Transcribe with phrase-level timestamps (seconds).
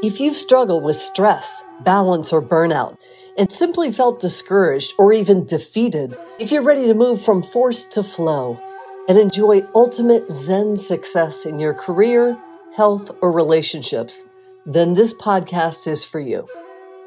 [0.00, 2.98] If you've struggled with stress, balance, or burnout,
[3.36, 8.04] and simply felt discouraged or even defeated, if you're ready to move from force to
[8.04, 8.60] flow
[9.08, 12.38] and enjoy ultimate Zen success in your career,
[12.76, 14.28] health, or relationships,
[14.64, 16.46] then this podcast is for you.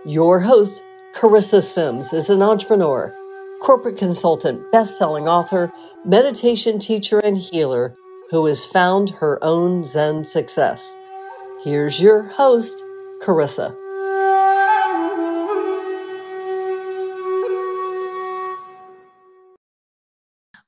[0.06, 0.84] Your host,
[1.16, 3.16] Charissa Sims, is an entrepreneur,
[3.62, 5.72] corporate consultant, best-selling author,
[6.04, 7.96] meditation teacher, and healer
[8.32, 10.98] who has found her own Zen success.
[11.64, 12.84] Here's your host,
[13.22, 13.78] Charissa.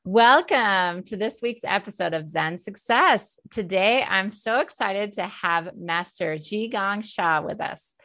[0.05, 3.39] Welcome to this week's episode of Zen Success.
[3.49, 7.95] Today, I'm so excited to have Master Zhi Gang Sha with us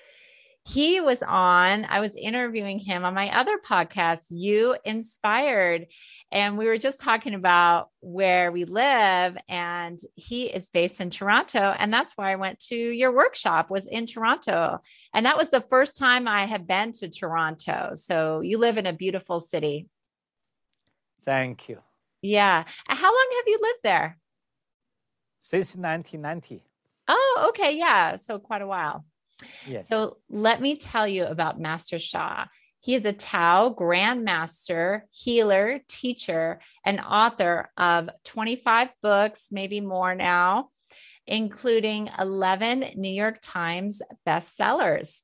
[0.69, 5.87] he was on, I was interviewing him on my other podcast, You Inspired.
[6.31, 9.39] And we were just talking about where we live.
[9.49, 11.75] And he is based in Toronto.
[11.79, 14.81] And that's why I went to your workshop, was in Toronto.
[15.15, 17.93] And that was the first time I had been to Toronto.
[17.95, 19.89] So you live in a beautiful city.
[21.23, 21.81] Thank you.
[22.21, 22.65] Yeah.
[22.87, 24.19] How long have you lived there?
[25.41, 26.63] Since 1990.
[27.09, 27.75] Oh, okay.
[27.79, 28.17] Yeah.
[28.17, 29.07] So quite a while.
[29.83, 32.47] So let me tell you about Master Sha.
[32.81, 40.71] He is a Tao grandmaster, healer, teacher, and author of 25 books, maybe more now,
[41.27, 45.21] including 11 New York Times bestsellers.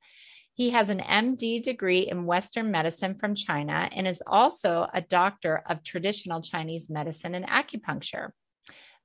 [0.52, 5.62] He has an MD degree in Western medicine from China and is also a doctor
[5.68, 8.30] of traditional Chinese medicine and acupuncture.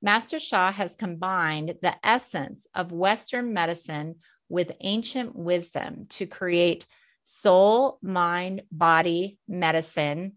[0.02, 4.16] Master Sha has combined the essence of Western medicine
[4.50, 6.86] with ancient wisdom to create
[7.24, 10.32] soul, mind, body medicine,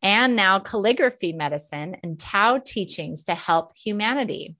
[0.00, 4.56] and now calligraphy medicine and Tao teachings to help humanity.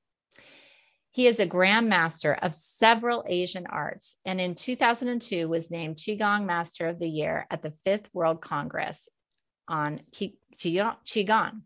[1.13, 6.89] He is a grandmaster of several Asian arts and in 2002 was named Qigong Master
[6.89, 9.08] of the Year at the Fifth World Congress
[9.69, 11.63] on Qigong.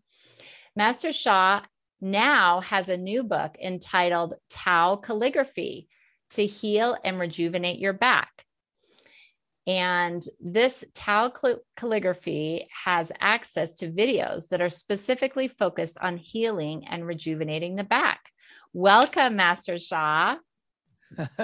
[0.76, 1.62] Master Sha
[2.00, 5.88] now has a new book entitled Tao Calligraphy
[6.34, 8.44] to heal and rejuvenate your back.
[9.66, 11.32] And this Tao
[11.76, 18.20] calligraphy has access to videos that are specifically focused on healing and rejuvenating the back.
[18.72, 20.38] Welcome, Master Sha.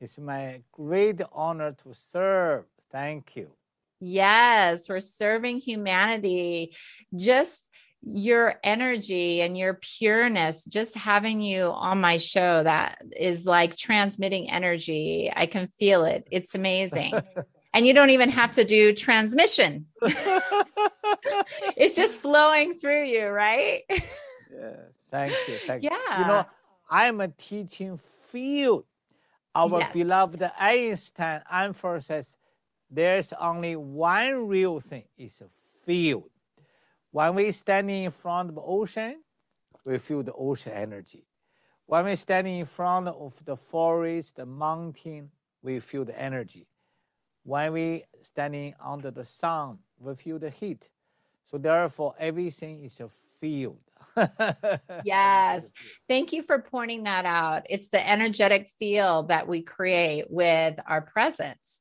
[0.00, 2.66] it's my great honor to serve.
[2.92, 3.50] Thank you.
[4.00, 6.76] Yes, we're serving humanity.
[7.14, 7.70] Just
[8.02, 14.50] your energy and your pureness, just having you on my show, that is like transmitting
[14.50, 15.30] energy.
[15.34, 16.26] I can feel it.
[16.30, 17.12] It's amazing.
[17.74, 19.86] and you don't even have to do transmission.
[21.76, 23.82] it's just flowing through you, right?
[23.90, 24.76] yeah.
[25.10, 25.54] Thank you.
[25.54, 25.90] Thank yeah.
[25.90, 26.22] you.
[26.22, 26.46] You know,
[26.88, 28.84] I'm a teaching field.
[29.54, 29.92] Our yes.
[29.92, 32.36] beloved Einstein emphasizes
[32.90, 35.48] there's only one real thing, it's a
[35.84, 36.30] field.
[37.12, 39.22] When we standing in front of the ocean,
[39.84, 41.26] we feel the ocean energy.
[41.86, 45.30] When we standing in front of the forest, the mountain,
[45.62, 46.68] we feel the energy.
[47.42, 50.88] When we standing under the sun, we feel the heat.
[51.46, 53.80] So therefore, everything is a field.
[55.04, 55.72] yes.
[56.06, 57.62] Thank you for pointing that out.
[57.68, 61.80] It's the energetic field that we create with our presence.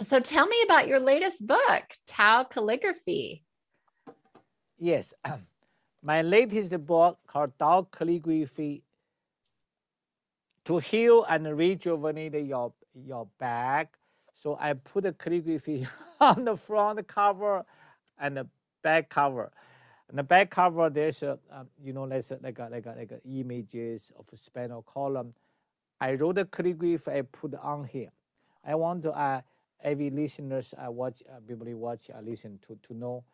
[0.00, 3.43] So tell me about your latest book, Tao Calligraphy.
[4.84, 5.14] Yes,
[6.02, 8.82] my latest book called Tao Calligraphy
[10.66, 13.96] to heal and rejuvenate your, your back.
[14.34, 15.86] So I put the calligraphy
[16.20, 17.64] on the front cover
[18.18, 18.46] and the
[18.82, 19.50] back cover.
[20.10, 22.94] And the back cover, there's a, um, you know, there's a, like a, like a,
[22.94, 25.32] like a images of a spinal column.
[25.98, 28.10] I wrote the calligraphy I put on here.
[28.62, 29.40] I want to uh,
[29.82, 33.24] every listeners I uh, watch, uh, people watch, uh, listen to to know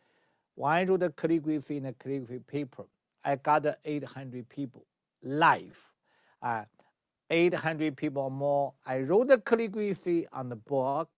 [0.55, 2.85] when I wrote the calligraphy in a calligraphy paper,
[3.25, 4.87] I got 800 people
[5.23, 5.79] live.
[6.43, 6.65] Uh,
[7.31, 8.75] 800 people or more.
[8.87, 11.09] I wrote the calligraphy on the book.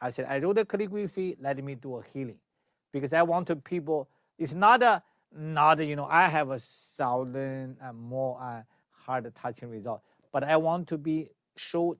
[0.00, 2.38] I said, I wrote the calligraphy, let me do a healing.
[2.92, 4.08] Because I want to people,
[4.38, 5.02] it's not a,
[5.34, 10.02] not, you know, I have a thousand and more uh, heart touching result,
[10.32, 11.96] but I want to be show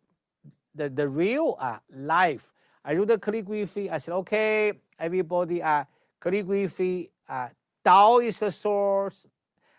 [0.75, 2.53] the, the real uh, life.
[2.85, 3.91] I wrote the calligraphy.
[3.91, 5.85] I said, okay, everybody, uh,
[6.21, 7.49] calligraphy, uh,
[7.85, 9.27] Tao is the source,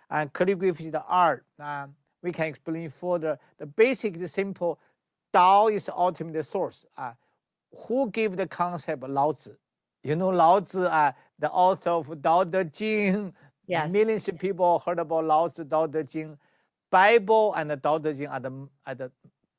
[0.09, 1.45] and calligraphy is the art.
[1.59, 3.37] Um, we can explain further.
[3.57, 4.79] The basic, the simple,
[5.33, 6.85] Tao is the ultimate source.
[6.97, 7.13] Uh,
[7.87, 9.51] who gave the concept Lao Tzu?
[10.03, 13.33] You know Lao Tzu, uh, the author of Tao Te Ching.
[13.67, 13.91] Yes.
[13.91, 16.37] Millions of people heard about Lao Tzu, Tao Te Ching.
[16.89, 19.11] Bible and the Tao Te Ching are the, are the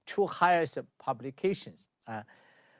[0.07, 1.87] two highest publications.
[2.07, 2.23] Uh,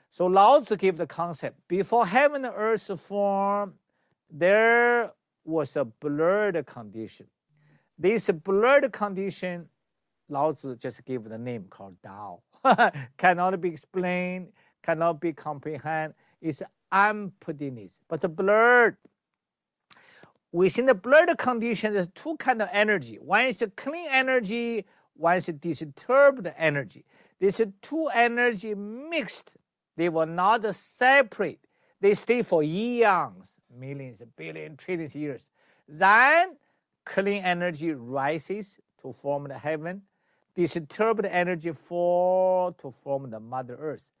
[0.09, 3.75] so Lao Tzu gave the concept before heaven and earth form,
[4.29, 5.11] there
[5.45, 7.27] was a blurred condition.
[7.97, 9.67] This blurred condition,
[10.29, 12.39] Lao Tzu just gave the name called Dao.
[13.17, 14.49] cannot be explained,
[14.83, 16.15] cannot be comprehended.
[16.41, 18.97] It's emptiness, but the blurred.
[20.51, 23.17] Within the blurred condition, there's two kind of energy.
[23.17, 27.05] One is a clean energy, one is a disturbed energy.
[27.39, 29.57] These two energy mixed.
[29.95, 31.59] They will not separate.
[32.01, 35.51] They stay for eons, millions, billions, trillions years.
[35.87, 36.55] Then
[37.05, 40.01] clean energy rises to form the heaven.
[40.55, 44.11] Disturbed energy fall to form the Mother Earth.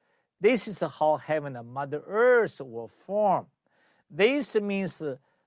[0.41, 3.45] This is how heaven and Mother Earth will form.
[4.09, 5.01] This means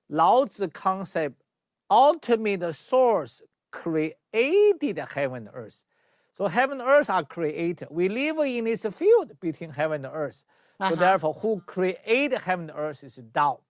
[0.08, 1.42] Lao Tzu concept,
[1.90, 5.84] ultimate source created heaven and earth.
[6.34, 7.88] So heaven and earth are created.
[7.90, 10.44] We live in this field between heaven and earth.
[10.82, 10.90] Uh-huh.
[10.90, 13.60] So therefore, who created heaven and earth is Tao.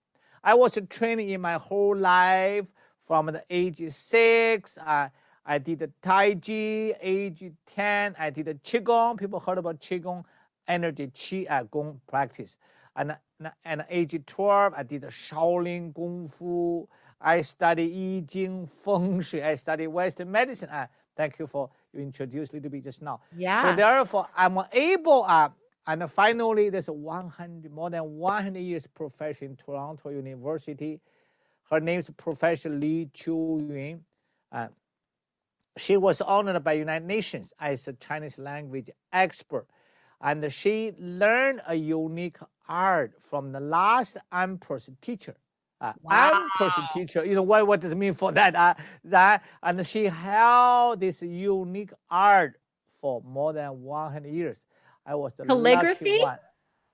[0.43, 2.65] I was training in my whole life
[2.99, 4.77] from the age six.
[4.79, 5.09] Uh,
[5.45, 9.19] I did Tai Chi, age 10, I did the Qigong.
[9.19, 10.23] People heard about Qigong,
[10.67, 12.57] energy Qi uh, Gong practice.
[12.95, 13.15] And,
[13.65, 16.87] and age 12, I did the Shaolin Kung Fu.
[17.21, 19.43] I study I Ching, Feng Shui.
[19.43, 20.69] I study Western medicine.
[20.69, 23.19] Uh, thank you for you introduced a little bit just now.
[23.35, 23.61] Yeah.
[23.69, 25.49] So therefore, I'm able, uh,
[25.85, 30.99] and finally, there's 100, more than 100 years profession in Toronto University.
[31.69, 34.01] Her name is Professor Li Qiu Yun.
[34.51, 34.67] Uh,
[35.77, 39.67] she was honored by United Nations as a Chinese language expert,
[40.21, 42.37] and she learned a unique
[42.69, 45.35] art from the last emperor's teacher.
[45.81, 46.31] Uh, wow.
[46.43, 48.55] Empress teacher, you know what, what does it mean for that?
[48.55, 52.53] Uh, that and she held this unique art
[53.01, 54.65] for more than 100 years.
[55.05, 56.17] I was the calligraphy.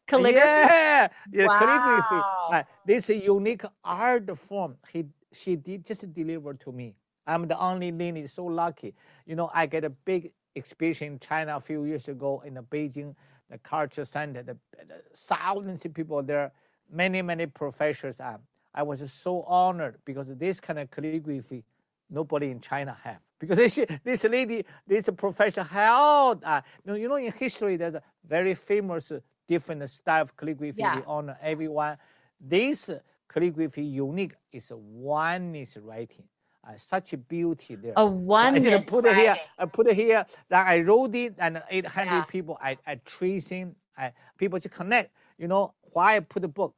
[0.07, 0.61] Calligraphy.
[0.61, 1.59] Yeah, yeah wow.
[1.59, 2.25] calligraphy.
[2.49, 6.95] Uh, this unique art form he she did just delivered to me.
[7.27, 8.95] I'm the only lineage so lucky.
[9.27, 12.63] You know, I get a big exhibition in China a few years ago in the
[12.63, 13.15] Beijing,
[13.49, 14.41] the culture center.
[14.41, 14.57] The,
[14.87, 16.51] the thousands of people there,
[16.91, 18.19] many many professors.
[18.19, 18.39] Um,
[18.73, 21.63] I was so honored because this kind of calligraphy
[22.09, 23.19] nobody in China have.
[23.39, 27.95] Because this, this lady, this professor held, uh, you, know, you know, in history, there's
[27.95, 29.11] a very famous
[29.47, 30.81] different style of calligraphy.
[30.81, 31.01] Yeah.
[31.07, 31.97] Honor everyone.
[32.39, 32.89] This
[33.31, 36.25] calligraphy unique is oneness writing.
[36.67, 37.93] Uh, such a beauty there.
[37.95, 39.37] A oneness so I put it here.
[39.57, 40.25] I put it here.
[40.49, 42.21] Then I wrote it, and 800 yeah.
[42.23, 42.57] people.
[42.61, 43.75] I I tracing.
[43.97, 45.11] I people to connect.
[45.37, 46.75] You know why I put the book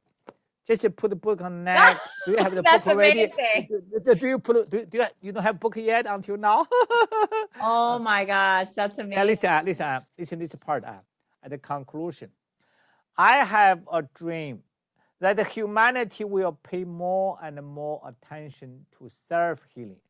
[0.66, 2.00] just to put the book on that.
[2.26, 3.32] do you have the book already?
[4.04, 6.66] Do, do, you put do, do you, you don't have book yet until now?
[7.60, 9.18] oh my gosh, that's amazing.
[9.18, 10.98] Yeah, listen, listen, listen this part uh,
[11.42, 12.30] at the conclusion.
[13.16, 14.62] I have a dream
[15.20, 20.00] that humanity will pay more and more attention to self healing.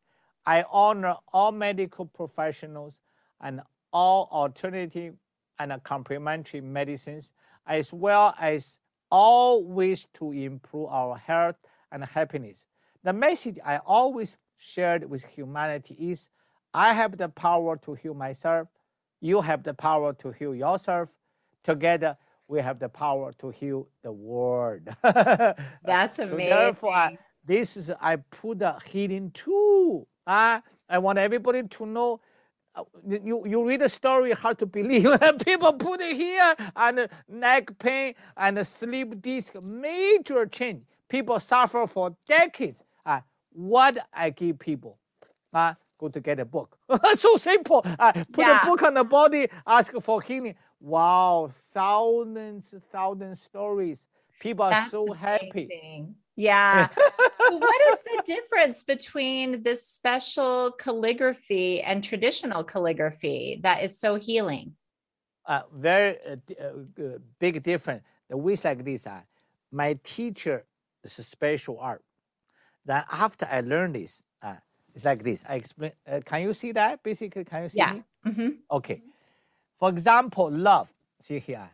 [0.46, 3.00] I honor all medical professionals
[3.40, 3.60] and
[3.92, 5.14] all alternative
[5.58, 7.32] and complementary medicines,
[7.66, 8.80] as well as
[9.12, 11.56] all wish to improve our health
[11.92, 12.66] and happiness.
[13.04, 16.30] The message I always shared with humanity is
[16.72, 18.68] I have the power to heal myself.
[19.20, 21.14] You have the power to heal yourself.
[21.62, 22.16] Together,
[22.48, 24.88] we have the power to heal the world.
[25.02, 26.28] That's amazing.
[26.28, 30.08] So therefore, I, this is I put the healing tool.
[30.26, 32.20] Uh, I want everybody to know
[33.06, 35.08] you, you read the story, hard to believe.
[35.44, 40.82] People put it here and neck pain and sleep disc, major change.
[41.08, 42.82] People suffer for decades.
[43.04, 43.20] Uh,
[43.52, 44.98] what I give people?
[45.52, 46.78] Uh, go to get a book.
[47.14, 47.84] so simple.
[47.98, 48.62] Uh, put yeah.
[48.62, 50.54] a book on the body, ask for healing.
[50.80, 54.06] Wow, thousands, thousands stories.
[54.40, 55.18] People are That's so amazing.
[55.18, 56.06] happy.
[56.34, 56.88] Yeah.
[57.50, 64.74] what is difference between this special calligraphy and traditional calligraphy that is so healing?
[65.46, 68.02] Uh, very uh, uh, big difference.
[68.28, 69.20] The ways like this, uh,
[69.70, 70.64] my teacher
[71.02, 72.02] is a special art.
[72.84, 74.54] Then after I learned this, uh,
[74.94, 75.44] it's like this.
[75.48, 75.92] I explain.
[76.06, 77.02] Uh, can you see that?
[77.02, 77.78] Basically, can you see?
[77.78, 77.94] Yeah.
[78.26, 78.48] Mm-hmm.
[78.70, 79.02] Okay.
[79.78, 80.92] For example, love.
[81.20, 81.70] See here.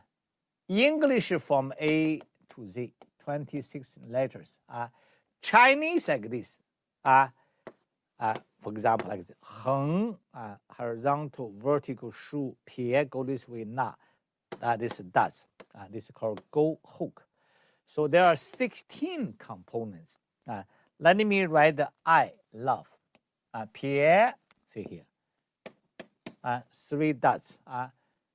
[0.68, 2.92] English from A to Z.
[3.24, 4.58] 26 letters.
[4.70, 4.86] Uh,
[5.42, 6.58] Chinese like this.
[7.04, 7.28] Uh,
[8.20, 9.36] uh, for example, like this.
[9.40, 13.94] 横 uh, horizontal, vertical, 竖 pie go this way, na.
[14.60, 15.46] Uh, this does.
[15.74, 17.24] Uh, this is called go hook.
[17.86, 20.18] So there are 16 components.
[20.46, 20.62] Uh,
[21.00, 22.86] let me write the I, love.
[23.54, 25.04] Uh, see here.
[26.42, 27.58] Uh, three dots.
[27.66, 27.88] Uh,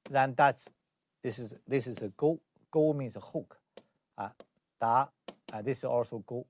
[0.10, 0.70] then dots.
[1.22, 2.40] this is this is a go.
[2.72, 3.58] Go means a hook.
[4.18, 4.30] Uh,
[4.80, 5.08] da.
[5.54, 6.46] Uh, this is also go.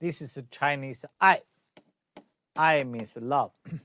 [0.00, 1.40] This is a Chinese I.
[2.56, 3.50] I means love.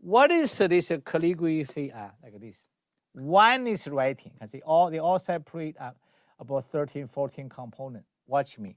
[0.00, 1.92] what is this calligraphy?
[1.92, 2.66] Uh, like this.
[3.12, 4.32] One is writing.
[4.40, 5.92] I see all they all separate uh,
[6.38, 8.08] about 13, 14 components.
[8.26, 8.76] Watch me.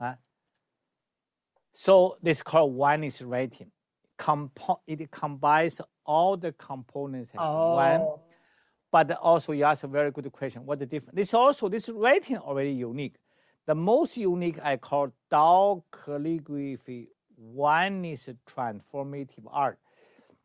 [0.00, 0.14] Uh,
[1.72, 3.70] so this called one is writing.
[4.16, 7.74] Compo- it combines all the components as Oh.
[7.74, 8.06] one.
[8.92, 10.64] But also you ask a very good question.
[10.64, 11.16] What the difference?
[11.16, 13.16] This also this writing already unique.
[13.66, 17.08] The most unique I call Dao calligraphy.
[17.36, 19.78] One is transformative art.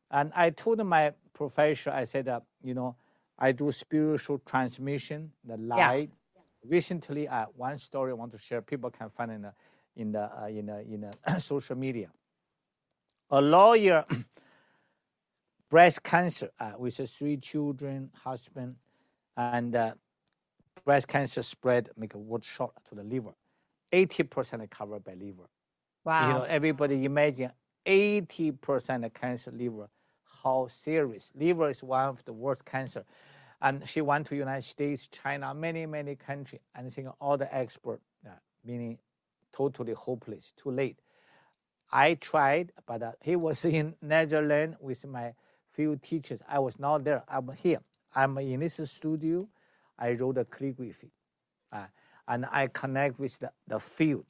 [0.10, 2.96] And I told my professor, I said, uh, you know,
[3.38, 6.10] I do spiritual transmission, the light.
[6.10, 6.42] Yeah.
[6.66, 8.62] Recently, uh, one story I want to share.
[8.62, 9.54] People can find in the
[9.96, 12.10] in the uh, in the in the social media.
[13.32, 14.06] A lawyer,
[15.70, 18.76] breast cancer uh, with three children, husband,
[19.38, 19.94] and uh,
[20.84, 23.34] breast cancer spread, make a wood shot to the liver.
[23.92, 25.50] 80% covered by liver.
[26.06, 26.28] Wow.
[26.28, 27.52] You know, everybody imagine
[27.86, 29.90] 80% of cancer liver,
[30.44, 31.32] how serious.
[31.36, 33.04] Liver is one of the worst cancer.
[33.62, 37.54] And she went to United States, China, many, many countries, and I think all the
[37.54, 38.30] expert, uh,
[38.64, 38.98] meaning
[39.52, 41.00] totally hopeless, too late.
[41.92, 45.34] I tried, but uh, he was in Netherlands with my
[45.74, 46.42] few teachers.
[46.48, 47.24] I was not there.
[47.28, 47.80] I'm here.
[48.16, 49.48] I'm in this studio.
[49.98, 51.12] I wrote a calligraphy,
[51.74, 51.86] uh,
[52.28, 54.26] and I connect with the, the field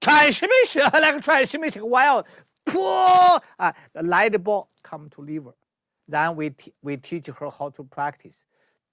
[0.00, 1.82] transmission, like transmission,
[2.66, 5.54] pull, uh, the light bulb come to liver.
[6.06, 8.44] Then we, we teach her how to practice.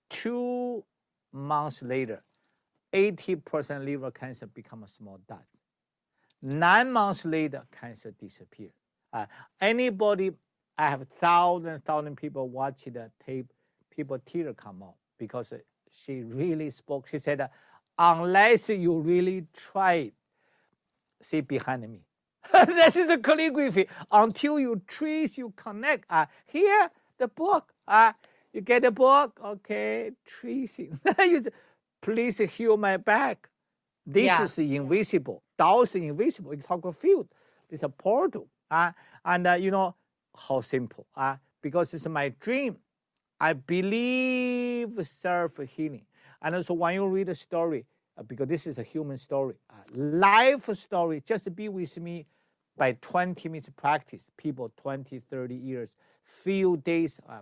[0.09, 0.83] Two
[1.31, 2.21] months later,
[2.93, 5.43] 80% liver cancer become a small dot.
[6.45, 8.71] Nine months later, cancer disappeared.
[9.11, 9.25] Uh,
[9.59, 10.31] anybody,
[10.77, 13.51] I have thousand, thousand people watch the tape,
[13.89, 15.53] people tear come out because
[15.91, 17.07] she really spoke.
[17.07, 17.49] She said,
[17.97, 20.11] unless you really try
[21.19, 22.01] see behind me.
[22.67, 23.87] this is the calligraphy.
[24.11, 26.05] Until you trace, you connect.
[26.11, 27.73] Uh, here, the book.
[27.87, 28.13] Uh,
[28.53, 30.99] you get the book, okay, tracing.
[32.01, 33.49] Please heal my back.
[34.05, 34.39] This Yeah.
[34.39, 35.43] is invisible.
[35.57, 36.53] Tao is invisible.
[36.53, 37.27] You talk about field.
[37.69, 38.47] It's a portal.
[38.69, 38.91] Uh,
[39.25, 39.95] and uh, you know
[40.35, 41.07] how simple.
[41.15, 42.77] Uh, because it's my dream.
[43.39, 46.05] I believe self healing.
[46.41, 47.85] And also, when you read a story,
[48.17, 52.25] uh, because this is a human story, uh, life story, just be with me
[52.77, 57.19] by 20 minutes practice, people 20, 30 years, few days.
[57.27, 57.41] Uh,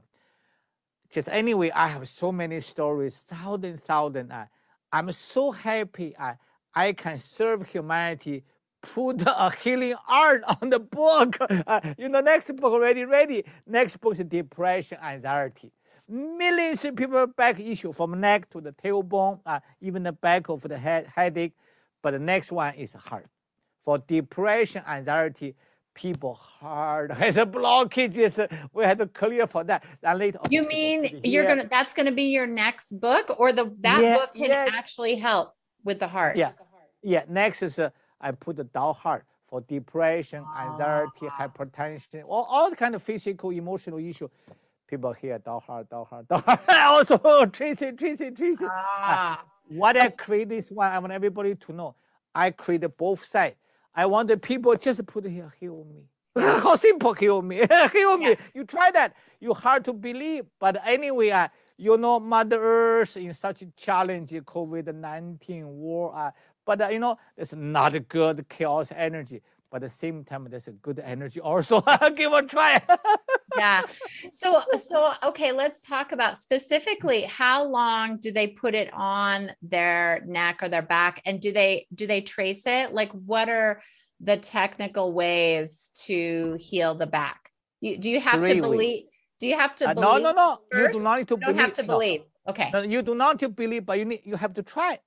[1.12, 4.32] just anyway, I have so many stories, thousand, thousand.
[4.32, 4.46] Uh,
[4.92, 6.36] I'm so happy I,
[6.76, 8.44] I can serve humanity,
[8.82, 11.38] put a healing art on the book.
[11.68, 13.44] Uh, you know, next book already ready.
[13.66, 15.72] Next book is depression, anxiety.
[16.08, 20.62] Millions of people back issue from neck to the tailbone, uh, even the back of
[20.62, 21.54] the head, headache.
[22.02, 23.26] But the next one is heart.
[23.84, 25.56] For depression, anxiety,
[25.94, 28.40] people heart has a blockages.
[28.40, 29.84] uh, We have to clear for that.
[30.04, 31.46] And later, You mean you're here.
[31.46, 34.68] gonna that's gonna be your next book or the that Yeah, book can yeah.
[34.68, 36.36] actually help with the heart?
[36.38, 36.52] Yeah.
[37.02, 37.90] Yeah, next is uh,
[38.22, 41.48] I put the Tao heart for depression, anxiety, Ah.
[41.48, 44.30] hypertension, all, all the kind of physical, emotional issue.
[44.88, 46.60] People here, Tao heart, Tao heart, Tao heart.
[46.70, 48.66] also, Tracy, Tracy, Tracy.
[48.70, 51.96] Ah, What I create this one, I want everybody to know.
[52.34, 53.56] I created both sides.
[53.96, 56.04] I want the people just put here, heal me.
[56.38, 57.58] How simple, heal me,
[57.92, 58.30] heal me.
[58.30, 58.36] Yeah.
[58.56, 59.16] You try that.
[59.40, 61.48] You hard to believe, but anyway, uh,
[61.78, 66.16] you know, Mother Earth in such a challenge, COVID nineteen war.
[66.16, 66.32] Uh,
[66.66, 69.42] but uh, you know, it's not a good chaos energy.
[69.72, 71.82] But at the same time, there's a good energy also.
[72.16, 72.80] Give a try.
[73.58, 73.84] yeah.
[74.32, 80.22] So so okay, let's talk about specifically how long do they put it on their
[80.26, 82.94] neck or their back and do they do they trace it?
[82.94, 83.82] Like what are
[84.20, 87.50] the technical ways to heal the back?
[87.82, 88.62] You, do you have Three to ways.
[88.62, 89.04] believe
[89.40, 90.60] do you have to Uh, believe no, no, no.
[90.80, 91.56] You do not need to believe.
[91.56, 91.88] You have to no.
[91.88, 92.22] believe.
[92.48, 92.70] Okay.
[92.74, 95.00] No, you do not to believe, but you need you have to try.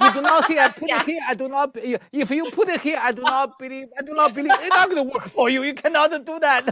[0.00, 1.00] You do not say I put Yeah.
[1.00, 1.20] it here.
[1.28, 1.76] I do not.
[2.12, 3.88] If you put it here, I do not believe.
[3.98, 4.52] I do not believe.
[4.54, 5.62] It's not going to work for you.
[5.64, 6.64] You cannot do that.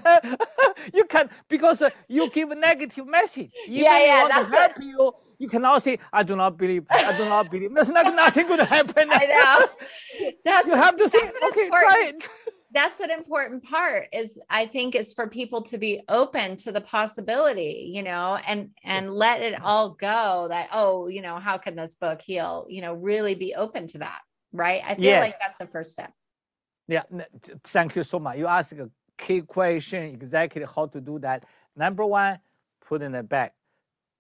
[0.95, 3.51] you can because uh, you give a negative message.
[3.67, 5.13] Even Yeah, you yeah, want that's to help you.
[5.39, 6.85] You cannot say I do not believe.
[6.91, 7.75] I do not believe.
[7.75, 9.09] There's not nothing going to happen.
[9.11, 9.69] I know.
[10.45, 11.67] That's You have to say okay.
[11.67, 11.71] important.
[11.71, 12.29] Try it.
[12.75, 16.81] That's an important part is i think is for people to be open to the
[16.81, 21.77] possibility you know and and let it all go that oh you know how can
[21.77, 24.21] this book heal you know really be open to that
[24.53, 25.21] right i feel Yes.
[25.21, 26.13] like that's the first step
[26.89, 27.03] Yeah,
[27.65, 28.37] thank you so much.
[28.37, 31.45] You ask a key question exactly how to do that.
[31.77, 32.39] Number one,
[32.87, 33.55] put in the back.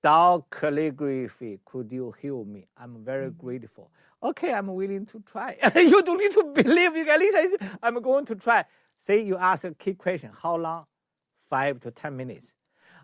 [0.03, 2.67] Dao calligraphy, could you heal me?
[2.77, 3.39] I'm very Mhm.
[3.39, 3.91] grateful.
[4.25, 5.57] Okay, I'm willing to try.
[5.77, 6.97] you don't need to believe.
[6.97, 8.65] You I say, I'm going to try.
[8.99, 10.31] Say you ask a key question.
[10.43, 10.87] How long?
[11.37, 12.55] Five to ten minutes.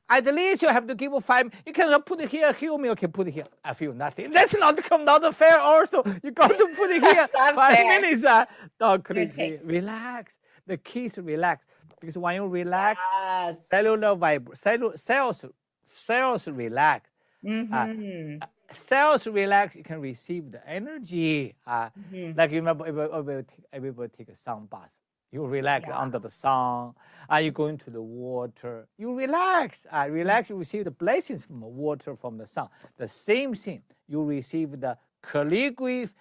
[0.08, 1.52] At least you have to give five.
[1.66, 2.90] You cannot put it here, heal me.
[2.90, 3.44] Okay, put it here.
[3.64, 4.30] I feel nothing.
[4.32, 5.58] That's not come not fair.
[5.60, 7.28] Also, you got to put it here.
[7.28, 8.00] Five fair.
[8.00, 8.24] minutes.
[8.24, 8.46] Uh,
[8.78, 9.36] dog Your calligraphy.
[9.58, 9.64] taste.
[9.66, 10.38] Relax.
[10.66, 11.66] The key is relax
[12.00, 15.44] because when you relax, yes cellular vibra- cellu- cells
[15.84, 17.10] cells relax.
[17.44, 18.40] Mhm.
[18.72, 21.54] Cells relax, you can receive the energy.
[21.66, 22.36] Uh, Mhm.
[22.36, 25.00] like you remember, everybody, everybody take, everybody take a sun bath.
[25.32, 25.98] You relax Yeah.
[25.98, 26.94] under the sun.
[27.32, 28.88] Uh, you go into the water.
[28.98, 29.86] You relax.
[29.90, 30.50] Uh, relax.
[30.50, 32.68] You receive the blessings from the water, from the sun.
[32.96, 33.82] The same thing.
[34.08, 36.14] You receive the calligraphy.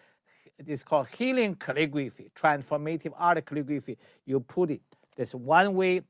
[0.59, 3.97] It is called healing calligraphy, transformative art calligraphy.
[4.25, 4.81] You put it.
[5.15, 6.01] That's one way.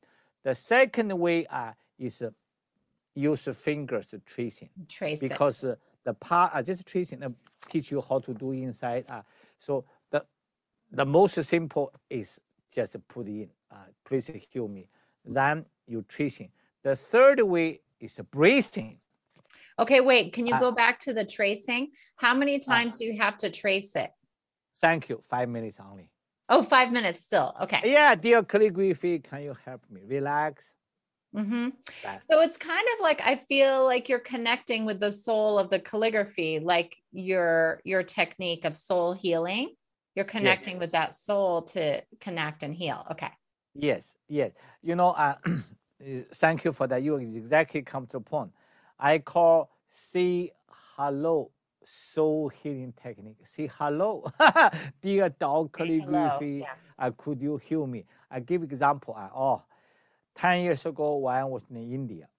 [0.43, 2.31] The second way uh, is uh,
[3.15, 5.75] use the fingers tracing trace it because uh,
[6.09, 7.29] the part uh, just tracing uh,
[7.69, 9.05] teach you how to do inside.
[9.09, 9.21] Uh,
[9.59, 10.21] so the
[10.91, 12.39] the most simple is
[12.75, 14.87] just put in, uh, please heal me.
[15.25, 16.51] Then you tracing.
[16.83, 18.97] The third way is breathing.
[19.83, 21.83] okay wait can you Uh, go back to the tracing
[22.23, 24.11] how many times do you have to trace it
[24.85, 25.17] Thank you.
[25.33, 26.07] Five minutes only.
[26.53, 30.01] oh five minutes still okay Yeah, dear calligraphy, can you help me?
[30.15, 30.75] Relax.
[31.35, 31.69] Hmm
[32.31, 35.79] So it's kind of like I feel like you're connecting with the soul of the
[35.79, 39.75] calligraphy, like your your technique of soul healing.
[40.15, 43.05] You're connecting with that soul to connect and heal.
[43.11, 43.29] Okay.
[43.73, 44.51] Yes, yes.
[44.81, 45.35] You know, uh,
[46.33, 47.01] thank you for that.
[47.03, 48.51] You exactly come to the point.
[48.99, 51.51] I call say hello
[51.83, 53.37] soul healing technique.
[53.45, 54.25] Say hello,
[55.01, 56.59] dear dog Say hello, calligraphy.
[56.59, 56.75] yeah.
[56.97, 58.05] Uh, could you heal me?
[58.29, 59.15] I give example.
[59.17, 59.63] Uh, oh,
[60.39, 62.29] 10 years ago when I was in India,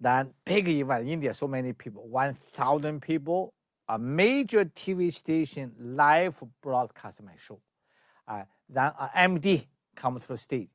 [0.00, 3.54] then big event, in India, so many people, 1,000 people,
[3.88, 7.58] a major TV station live broadcast my show.
[8.28, 10.68] Uh, then uh, MD comes to the stage.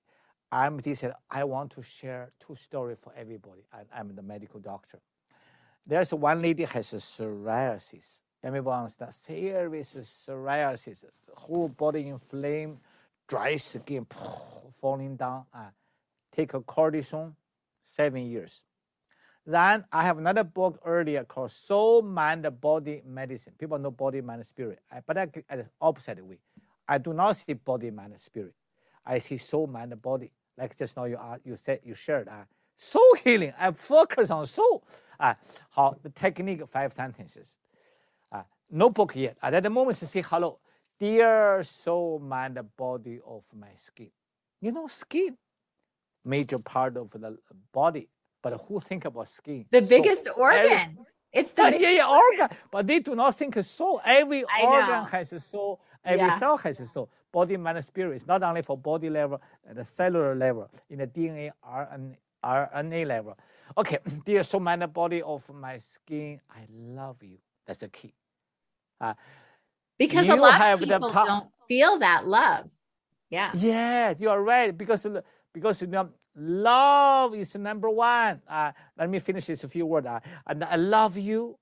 [0.52, 3.62] MD said, I want to share two stories for everybody.
[3.78, 5.00] And I'm the medical doctor.
[5.88, 8.22] There's one lady has a psoriasis.
[8.44, 9.14] Everybody understand?
[9.14, 12.80] Serious psoriasis, whole body inflamed,
[13.28, 14.08] dry skin
[14.80, 15.46] falling down.
[15.54, 15.70] Uh,
[16.36, 17.34] take a cortisone,
[17.84, 18.66] seven years.
[19.46, 23.54] Then I have another book earlier called Soul, Mind, Body Medicine.
[23.60, 24.80] People know body, mind, spirit.
[25.06, 26.40] But I, at the opposite way.
[26.88, 28.54] I do not see body, mind, spirit.
[29.06, 30.32] I see soul, mind, body.
[30.58, 32.28] Like just now you are, you said you shared.
[32.28, 32.46] Uh,
[32.76, 33.54] soul healing.
[33.60, 34.84] I focus on soul.
[35.20, 35.36] Uh,
[35.70, 37.58] how the technique five sentences.
[38.32, 39.38] Uh, no book yet.
[39.44, 40.60] At that moment, say hello,
[41.00, 44.10] dear soul, mind, body of my skin.
[44.62, 45.38] You know, skin,
[46.26, 47.38] major part of the
[47.74, 48.10] body.
[48.42, 49.66] But who think about skin?
[49.72, 50.98] The biggest Every- organ.
[51.34, 52.50] It's the yeah, yeah, yeah, organ.
[52.72, 54.02] But they do not think soul.
[54.06, 54.70] Every I know.
[54.70, 55.82] organ has a soul.
[56.06, 56.38] Every Yeah.
[56.40, 57.10] cell has a soul.
[57.32, 58.16] Body, mind, spirit.
[58.16, 63.06] It's not only for body level, at the cellular level, in the DNA, RNA, RNA
[63.06, 63.38] level.
[63.78, 67.38] Okay, dear soul, mind, body of my skin, I love you.
[67.66, 68.14] That's the key.
[69.02, 69.14] Uh,
[69.98, 72.72] because a lot of people don't feel that love.
[73.30, 73.52] Yeah.
[73.56, 74.78] Yes, you are right.
[74.78, 75.24] Because l-
[75.56, 78.42] because you know, love is number one.
[78.48, 80.06] Uh, let me finish this a few words.
[80.06, 81.58] Uh, and I love you.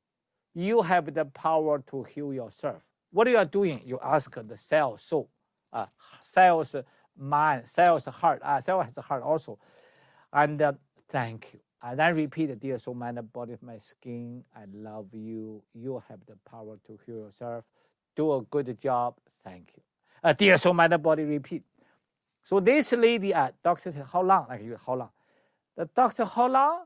[0.56, 2.90] You have the power to heal yourself.
[3.12, 3.82] What are you doing?
[3.86, 5.30] You ask the cell, so
[5.72, 5.86] uh,
[6.24, 6.76] cells,
[7.16, 8.42] mind, cells, heart.
[8.44, 9.60] Uh, cell has heart also.
[10.34, 10.74] And uh,
[11.10, 11.60] thank you.
[11.84, 14.44] And then repeat, dear soul, mind, body, my skin.
[14.56, 15.62] I love you.
[15.76, 17.66] You have the power to heal yourself.
[18.16, 19.16] Do a good job.
[19.44, 19.84] Thank you.
[20.24, 21.64] Uh, dear soul, mind, body, repeat.
[22.44, 24.48] So this lady, uh, doctor said, how long?
[24.50, 25.10] Like you, how long?
[25.78, 26.84] The doctor, how long?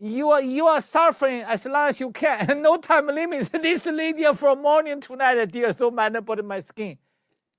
[0.00, 2.62] You are you are suffering as long as you can.
[2.62, 3.50] no time limit.
[3.62, 6.98] this lady from morning to night, dear soul, mind, body, my skin.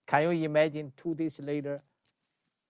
[0.06, 1.80] Can you imagine two days later,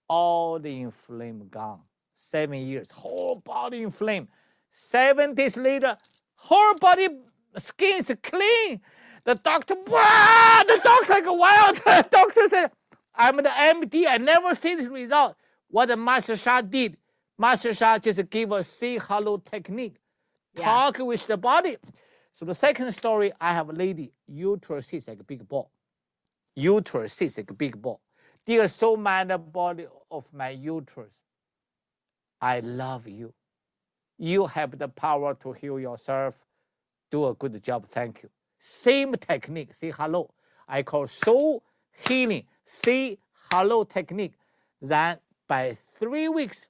[0.08, 1.82] all the inflame gone.
[2.14, 4.28] Seven years, whole body inflamed.
[4.70, 5.98] Seven days later,
[6.36, 7.10] whole body
[7.58, 8.82] skin is clean.
[9.26, 11.78] The doctor, the doctor like a wild.
[11.78, 12.72] The doctor said,
[13.18, 14.06] I'm the MD.
[14.08, 15.36] I never see this result.
[15.70, 16.98] What the Master Sha did,
[17.38, 19.98] Master Sha just gave a say hello technique.
[20.56, 20.66] Yeah.
[20.66, 21.78] Talk with the body.
[22.34, 25.72] So the second story, I have a lady, uterus is like a big ball.
[26.56, 28.02] Uterus is like a big ball.
[28.46, 31.24] Dear soul, mind, body of my uterus,
[32.42, 33.34] I love you.
[34.18, 36.36] You have the power to heal yourself.
[37.12, 37.88] Do a good job.
[37.88, 38.30] Thank you.
[38.60, 39.74] Same technique.
[39.74, 40.30] Say hello.
[40.68, 41.64] I call soul
[42.08, 42.44] healing.
[42.66, 43.18] Say
[43.52, 44.34] hello technique.
[44.82, 46.68] Then by three weeks,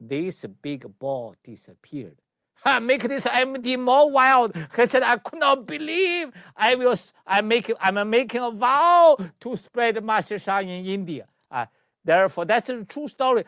[0.00, 2.16] this big ball disappeared.
[2.64, 4.54] I Make this MD more wild.
[4.76, 6.96] He said, I could not believe I will.
[7.26, 7.72] I make.
[7.80, 11.26] I'm making a vow to spread Master Sha in India.
[11.50, 11.66] Uh,
[12.04, 13.44] therefore, that's a true story.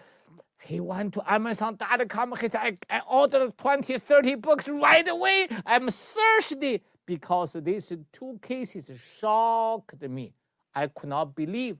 [0.62, 2.34] He went to Amazon.com.
[2.40, 5.48] He said, I, I ordered 20, 30 books right away.
[5.66, 10.34] I'm thirsty because these two cases shocked me.
[10.74, 11.78] I could not believe.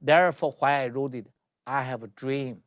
[0.00, 1.26] Therefore, why I wrote it,
[1.66, 2.62] I have a dream.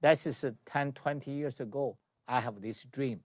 [0.00, 1.96] That is 10, 20 years ago.
[2.28, 3.20] I have this dream.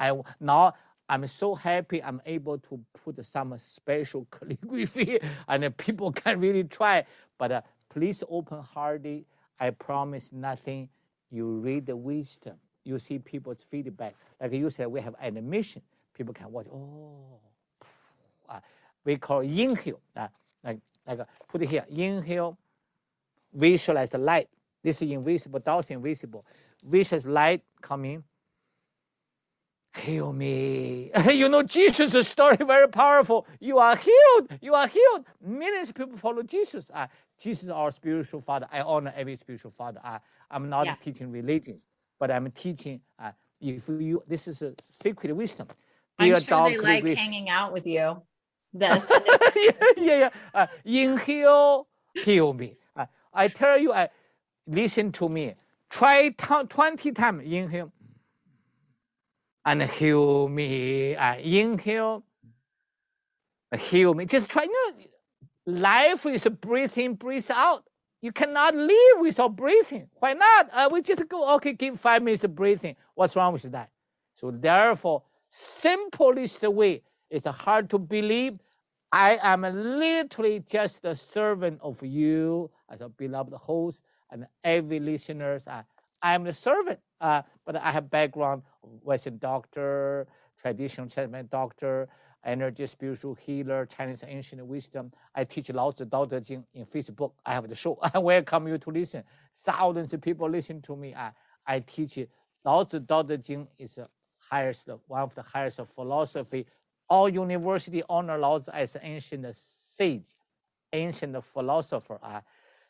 [0.00, 0.74] I now
[1.08, 7.04] I'm so happy I'm able to put some special calligraphy and people can really try.
[7.38, 9.24] But uh, please open hearted.
[9.60, 10.88] I promise nothing.
[11.30, 12.56] You read the wisdom.
[12.84, 14.14] You see people's feedback.
[14.40, 15.82] Like you said, we have animation.
[16.14, 16.66] People can watch.
[16.72, 17.40] Oh,
[18.48, 18.60] uh,
[19.04, 20.00] we call inhale.
[20.16, 20.28] Uh,
[20.64, 21.84] like like uh, put it here.
[21.88, 22.58] Inhale.
[23.52, 24.48] Visualize the light.
[24.82, 25.60] This is invisible.
[25.64, 26.44] That's invisible.
[26.84, 28.24] Visualize light coming
[29.96, 31.10] heal me.
[31.32, 33.46] you know, Jesus' story very powerful.
[33.60, 34.58] You are healed.
[34.60, 35.26] You are healed.
[35.40, 36.90] Millions of people follow Jesus.
[36.92, 37.06] Uh,
[37.38, 38.66] Jesus is our spiritual father.
[38.72, 40.00] I honor every spiritual father.
[40.04, 40.18] Uh,
[40.50, 40.96] I'm not yeah.
[40.96, 41.86] teaching religions,
[42.18, 43.00] but I'm teaching.
[43.18, 45.68] Uh, if you, this is a sacred wisdom.
[46.18, 47.24] I'm sure they like wisdom.
[47.24, 48.20] hanging out with you.
[48.74, 49.10] This.
[49.56, 50.30] yeah, yeah, yeah.
[50.54, 52.76] Uh, inhale, heal me.
[52.96, 54.08] Uh, I tell you, I
[54.66, 55.54] listen to me.
[55.90, 57.42] Try t- 20 times.
[57.46, 57.92] Inhale
[59.64, 61.16] and heal me.
[61.16, 62.24] Uh, inhale,
[63.78, 64.26] heal me.
[64.26, 64.64] Just try.
[64.64, 67.84] You know, life is breathing, breathe out.
[68.22, 70.08] You cannot live without breathing.
[70.14, 70.70] Why not?
[70.72, 72.96] Uh, we just go, okay, give five minutes of breathing.
[73.14, 73.90] What's wrong with that?
[74.34, 78.58] So therefore, simplest way is hard to believe.
[79.12, 85.66] I am literally just a servant of you as a beloved host and every listeners.
[85.68, 85.82] Uh,
[86.22, 90.26] I am the servant, uh, but I have background of Western doctor,
[90.60, 92.08] traditional Chinese doctor,
[92.44, 95.12] energy spiritual healer, Chinese ancient wisdom.
[95.34, 97.32] I teach Lao Tzu Dao De Jing in Facebook.
[97.46, 97.98] I have the show.
[98.14, 99.22] I welcome you to listen.
[99.54, 101.14] Thousands of people listen to me.
[101.14, 101.30] I,
[101.66, 102.18] I teach
[102.64, 104.08] Lao Tzu Dao De Jing is the
[104.38, 106.66] highest, one of the highest philosophy.
[107.08, 110.36] All university honor Tzu as ancient sage,
[110.92, 112.18] ancient philosopher.
[112.22, 112.40] Uh,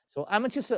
[0.09, 0.73] so I'm just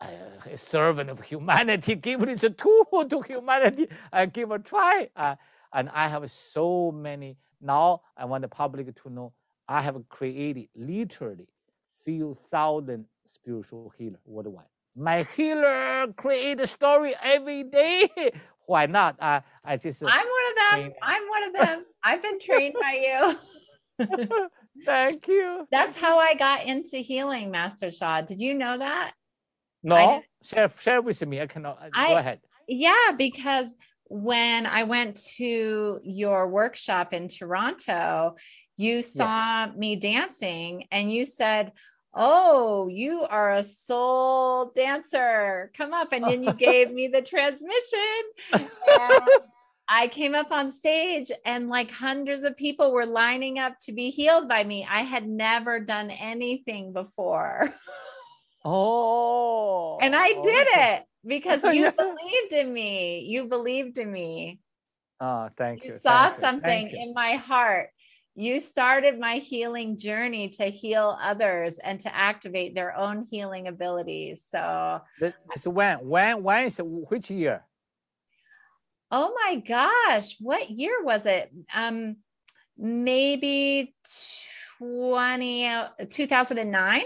[0.00, 5.08] a servant of humanity, give this a tool to humanity, uh, give a try.
[5.16, 5.36] Uh,
[5.72, 7.36] and I have so many.
[7.60, 9.32] Now I want the public to know
[9.68, 11.46] I have created literally
[11.90, 14.66] few thousand spiritual healers worldwide.
[14.96, 18.08] My healer create a story every day.
[18.70, 19.16] Why not?
[19.18, 20.00] Uh, I just.
[20.00, 20.92] I'm one of them.
[21.02, 21.84] I'm one of them.
[22.04, 23.36] I've been trained by
[23.98, 24.06] you.
[24.86, 25.66] Thank you.
[25.72, 28.20] That's how I got into healing, Master Sha.
[28.20, 29.10] Did you know that?
[29.82, 31.40] No, share share with me.
[31.40, 31.82] I cannot.
[31.92, 32.40] I, go ahead.
[32.68, 38.36] Yeah, because when I went to your workshop in Toronto,
[38.76, 39.72] you saw yeah.
[39.76, 41.72] me dancing and you said,
[42.12, 45.70] Oh, you are a soul dancer.
[45.76, 46.12] Come up.
[46.12, 47.98] And then you gave me the transmission.
[49.92, 54.10] I came up on stage and like hundreds of people were lining up to be
[54.10, 54.86] healed by me.
[54.88, 57.68] I had never done anything before.
[58.64, 59.98] Oh.
[60.00, 61.90] And I did it because you yeah.
[61.92, 63.20] believed in me.
[63.20, 64.60] You believed in me.
[65.20, 65.94] Oh, thank you.
[65.94, 67.02] You saw thank something you.
[67.02, 67.90] in my heart.
[68.40, 74.46] You started my healing journey to heal others and to activate their own healing abilities.
[74.48, 75.02] So,
[75.56, 77.66] so when, when, when is which year?
[79.10, 81.52] Oh my gosh, what year was it?
[81.74, 82.16] Um,
[82.78, 83.94] maybe
[84.78, 87.02] 20, uh, 2009.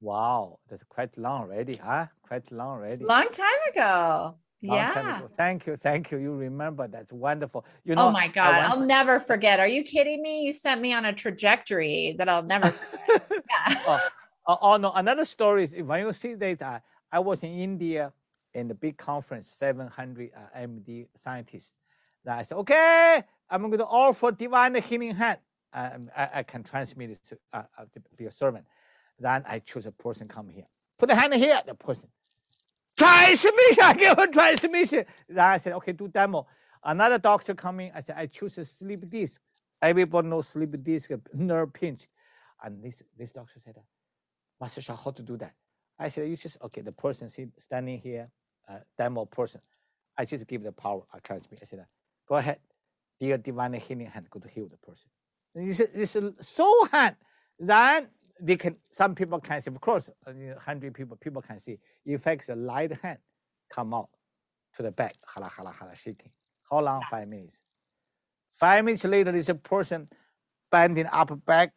[0.00, 2.06] Wow, that's quite long already, huh?
[2.22, 3.04] Quite long already.
[3.04, 4.36] Long time ago.
[4.64, 5.20] Yeah.
[5.36, 6.18] Thank you, thank you.
[6.18, 7.66] You remember that's wonderful.
[7.84, 8.06] You oh know.
[8.08, 8.86] Oh my God, I'll to...
[8.86, 9.60] never forget.
[9.60, 10.42] Are you kidding me?
[10.42, 12.72] You sent me on a trajectory that I'll never.
[13.10, 13.74] yeah.
[13.86, 14.00] oh,
[14.46, 16.78] oh, oh, no, another story is when you see that uh,
[17.12, 18.12] I was in India
[18.54, 21.74] in the big conference, 700 uh, MD scientists.
[22.24, 25.38] That I said, okay, I'm going to offer divine healing hand.
[25.74, 28.64] Uh, I, I, can transmit it to, uh, uh to be a servant.
[29.18, 30.64] Then I choose a person come here.
[30.98, 32.08] Put the hand here, the person.
[33.04, 35.04] Transmission, I give a transmission.
[35.28, 36.46] Then I said, okay, do demo.
[36.82, 39.40] Another doctor coming, I said, I choose a sleep disc.
[39.82, 42.08] Everybody knows sleep disc, nerve pinch.
[42.62, 43.76] And this, this doctor said,
[44.60, 45.54] Master Sha, how to do that?
[45.98, 48.30] I said, you just, okay, the person standing here,
[48.68, 49.60] uh, demo person.
[50.16, 51.60] I just give the power, I transmit.
[51.62, 51.84] I said,
[52.28, 52.58] go ahead,
[53.20, 55.10] dear divine healing hand, go to heal the person.
[55.54, 57.16] This is, this is soul hand.
[57.58, 58.08] Then
[58.40, 61.78] they can, some people can see, of course, you know, 100 people, people can see.
[62.04, 63.18] Effects the light hand
[63.72, 64.08] come out
[64.74, 66.30] to the back, hala, hala, hala, shaking.
[66.70, 67.02] How long?
[67.10, 67.60] Five minutes.
[68.52, 70.08] Five minutes later, this person
[70.70, 71.72] bending up back.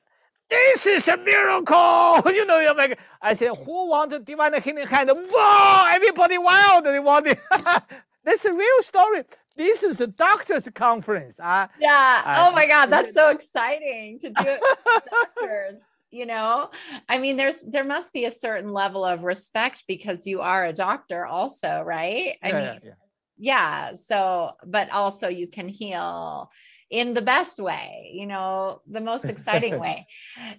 [0.49, 2.21] This is a miracle.
[2.33, 5.11] You know, you're like, I said, who want to divine healing hand?
[5.13, 6.85] Wow, everybody wild.
[6.85, 7.39] They want it.
[8.23, 9.23] That's a real story.
[9.55, 11.39] This is a doctor's conference.
[11.39, 12.21] Uh, yeah.
[12.25, 12.85] Uh, oh my God.
[12.91, 15.81] That's so exciting to do it with doctors.
[16.09, 16.69] You know,
[17.09, 20.73] I mean, there's there must be a certain level of respect because you are a
[20.73, 22.37] doctor, also, right?
[22.41, 22.93] I yeah, mean, yeah, yeah.
[23.37, 26.49] yeah so but also you can heal
[26.89, 30.07] in the best way you know the most exciting way.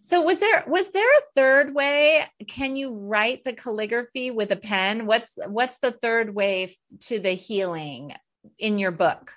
[0.01, 2.27] So was there was there a third way?
[2.47, 5.07] Can you write the calligraphy with a pen?
[5.07, 6.75] What's what's the third way
[7.09, 8.13] to the healing
[8.59, 9.33] in your book?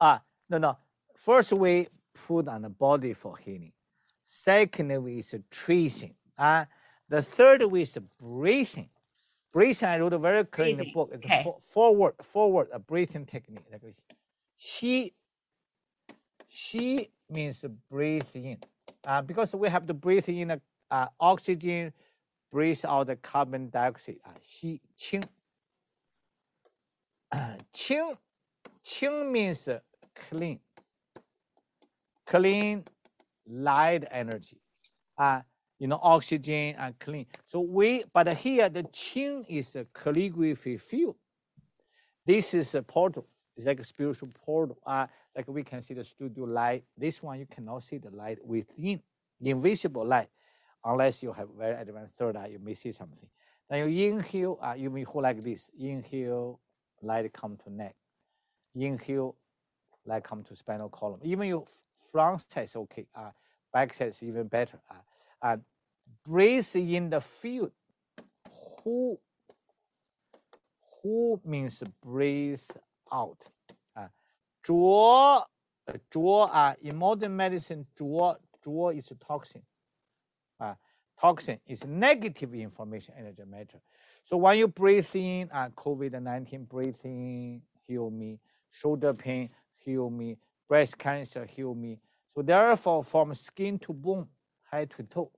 [0.00, 0.18] Ah uh,
[0.48, 0.78] no no.
[1.16, 1.88] First we
[2.26, 3.72] put on the body for healing
[4.32, 6.64] second is tracing uh,
[7.08, 8.88] the third way is breathing
[9.52, 10.80] breathing, I wrote a very clear breathing.
[10.80, 11.10] in the book.
[11.12, 11.44] It's okay.
[11.46, 13.64] a forward, forward, a breathing technique.
[13.70, 13.82] Like
[14.56, 15.12] she,
[16.48, 18.58] she means breathe in.
[19.06, 21.92] Uh, because we have to breathe in the uh, oxygen,
[22.52, 24.16] breathe out the carbon dioxide.
[24.24, 25.24] Uh, she, qing.
[27.32, 28.16] Uh, qing,
[28.84, 29.68] qing means
[30.28, 30.60] clean.
[32.26, 32.84] Clean,
[33.50, 34.60] light energy.
[35.18, 35.40] Uh,
[35.78, 37.26] you know, oxygen and clean.
[37.46, 41.16] So we, but here the Qing is a calligraphy field.
[42.26, 43.26] This is a portal.
[43.56, 44.78] It's like a spiritual portal.
[44.86, 46.84] Uh, like we can see the studio light.
[46.96, 49.00] This one you cannot see the light within,
[49.40, 50.28] invisible light,
[50.84, 52.48] unless you have very advanced third eye.
[52.48, 53.28] You may see something.
[53.68, 54.58] Then you inhale.
[54.62, 55.70] Uh, you may hold like this.
[55.78, 56.60] Inhale,
[57.02, 57.94] light come to neck.
[58.74, 59.34] Inhale,
[60.10, 61.20] that come to spinal column.
[61.22, 61.64] Even your
[62.12, 63.30] front test okay, uh,
[63.72, 64.78] back test even better.
[64.90, 65.56] Uh, uh,
[66.26, 67.72] breathe in the field.
[68.84, 69.18] Who
[71.02, 72.60] who means breathe
[73.12, 73.38] out.
[73.96, 74.08] Uh,
[74.62, 75.38] draw,
[75.88, 76.44] uh, draw.
[76.44, 79.62] Uh, in modern medicine, draw, draw is toxin.
[80.58, 80.74] Uh,
[81.18, 83.80] toxin is negative information energy matter.
[84.24, 88.38] So when you breathe in, uh, COVID-19 breathing, heal me,
[88.70, 89.50] shoulder pain,
[89.84, 90.36] heal me.
[90.68, 91.98] Breast cancer, heal me.
[92.34, 94.26] So therefore, from skin to bone,
[94.70, 95.32] head to toe,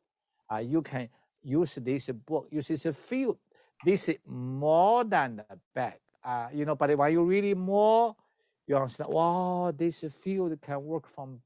[0.52, 1.08] uh, you can
[1.42, 3.38] use this book, use this field.
[3.84, 5.94] This is more than the bag.
[6.24, 8.14] Uh, you know, but when you really more,
[8.66, 11.40] you understand, wow, this field can work from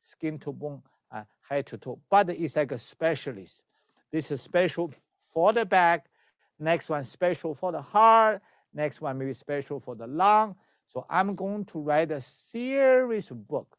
[0.00, 0.82] skin to bone,
[1.12, 1.98] uh, head to toe.
[2.10, 3.62] But it's like a specialist.
[4.12, 6.06] This is special for the back.
[6.58, 8.42] Next one special for the heart.
[8.74, 10.56] Next one maybe special for the lung.
[10.88, 13.78] So I'm going to write a series of book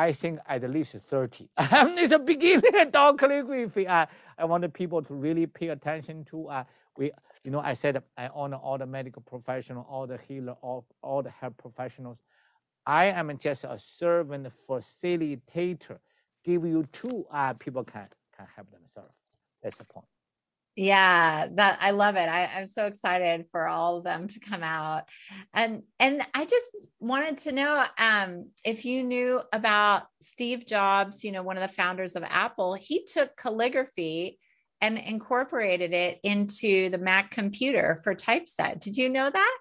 [0.00, 1.48] I think at least 30.
[1.58, 3.86] it's a beginning calligraphy.
[3.86, 4.06] Uh,
[4.38, 6.48] I wanted people to really pay attention to.
[6.48, 6.64] Uh,
[6.96, 7.12] we,
[7.44, 11.22] you know, I said I honor all the medical professionals, all the healer, all, all
[11.22, 12.16] the health professionals.
[12.86, 15.98] I am just a servant facilitator.
[16.44, 19.16] Give you two, uh, people can can help themselves.
[19.62, 20.06] That's the point.
[20.76, 22.28] Yeah, that I love it.
[22.28, 25.04] I, I'm so excited for all of them to come out.
[25.52, 31.32] And and I just wanted to know um, if you knew about Steve Jobs, you
[31.32, 34.38] know, one of the founders of Apple, he took calligraphy
[34.80, 38.80] and incorporated it into the Mac computer for typeset.
[38.80, 39.58] Did you know that?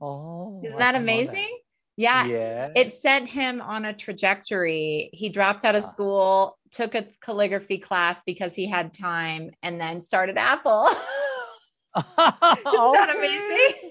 [0.00, 1.58] Oh, isn't that amazing?
[1.96, 2.26] Yeah.
[2.26, 2.68] yeah.
[2.74, 5.10] It sent him on a trajectory.
[5.12, 10.00] He dropped out of school, took a calligraphy class because he had time, and then
[10.00, 10.88] started Apple.
[11.96, 13.90] Isn't that amazing?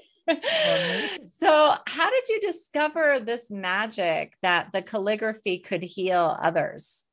[1.36, 7.06] so, how did you discover this magic that the calligraphy could heal others?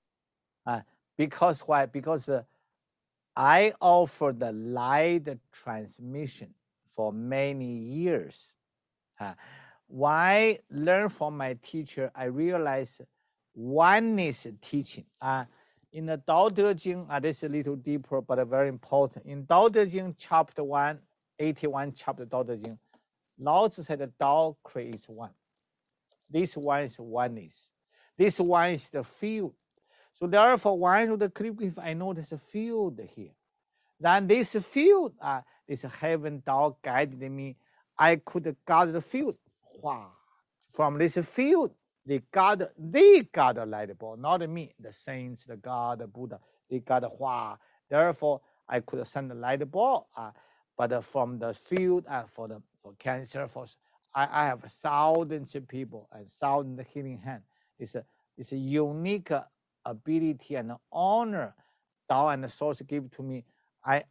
[0.66, 0.80] Uh,
[1.16, 1.86] because why?
[1.86, 2.42] Because uh,
[3.36, 6.54] I offered the light transmission
[6.88, 8.56] for many years.
[9.20, 9.34] Uh,
[9.86, 13.00] why learn from my teacher, I realize
[13.54, 15.06] oneness teaching.
[15.20, 15.44] Uh,
[15.92, 19.26] in the Tao Te Ching, uh, this is a little deeper, but very important.
[19.26, 20.98] In Tao Te Ching, chapter 1,
[21.38, 22.78] 81 chapter Tao Te Ching,
[23.38, 25.30] Lao Tzu said the Tao creates one.
[26.28, 27.70] This one is oneness.
[28.16, 29.54] This one is the field.
[30.14, 33.30] So therefore, one of the if I know there's a field here.
[34.00, 37.56] Then this field, uh, this heaven Tao guided me.
[37.96, 39.36] I could guard the field.
[40.70, 41.72] From this field,
[42.08, 46.40] they got they got light bulb, not me, the saints, the God, the Buddha.
[46.70, 47.58] They got Hua
[47.90, 50.08] Therefore, I could send the light ball.
[50.16, 50.32] Uh,
[50.78, 53.66] but uh, from the field uh, for the for cancer, for
[54.14, 57.44] I, I have thousands of people and thousands of healing hand.
[57.80, 58.04] It's a
[58.38, 59.32] it's a unique
[59.86, 61.54] ability and honor
[62.10, 63.44] Tao and the source give to me.
[63.86, 64.04] I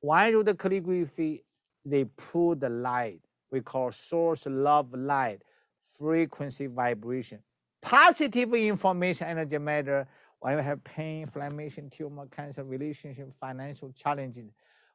[0.00, 1.44] why do the calligraphy
[1.86, 3.20] they pull the light.
[3.52, 5.42] We call source love light,
[5.82, 7.38] frequency vibration.
[7.80, 10.06] Positive information, energy matter.
[10.40, 14.50] When we have pain, inflammation, tumor, cancer, relationship, financial challenges,